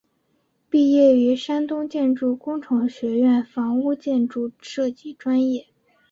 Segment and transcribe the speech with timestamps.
[0.67, 5.67] 毕业于山东建筑工程学院房屋建筑设计专业。